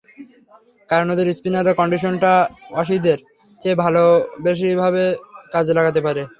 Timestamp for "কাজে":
5.53-5.73